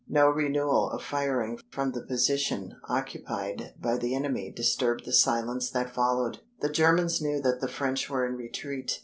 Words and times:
No 0.09 0.29
renewal 0.29 0.89
of 0.89 1.03
firing 1.03 1.59
from 1.69 1.91
the 1.91 2.01
position 2.01 2.75
occupied 2.89 3.75
by 3.79 3.97
the 3.97 4.15
enemy 4.15 4.49
disturbed 4.51 5.05
the 5.05 5.13
silence 5.13 5.69
that 5.69 5.93
followed. 5.93 6.39
The 6.59 6.69
Germans 6.69 7.21
knew 7.21 7.39
that 7.43 7.61
the 7.61 7.67
French 7.67 8.09
were 8.09 8.25
in 8.25 8.33
retreat. 8.35 8.99